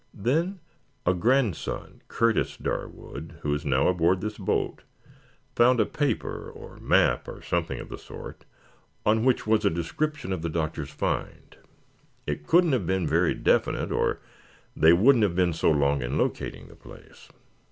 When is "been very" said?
12.87-13.35